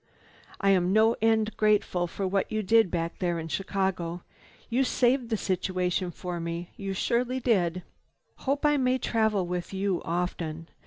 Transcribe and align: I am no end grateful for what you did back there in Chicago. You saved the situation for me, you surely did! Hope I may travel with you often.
I 0.59 0.71
am 0.71 0.91
no 0.91 1.15
end 1.21 1.55
grateful 1.57 2.07
for 2.07 2.27
what 2.27 2.51
you 2.51 2.63
did 2.63 2.89
back 2.89 3.19
there 3.19 3.37
in 3.37 3.47
Chicago. 3.49 4.23
You 4.67 4.83
saved 4.83 5.29
the 5.29 5.37
situation 5.37 6.09
for 6.09 6.39
me, 6.39 6.71
you 6.75 6.93
surely 6.95 7.39
did! 7.39 7.83
Hope 8.37 8.65
I 8.65 8.77
may 8.77 8.97
travel 8.97 9.45
with 9.45 9.75
you 9.75 10.01
often. 10.03 10.69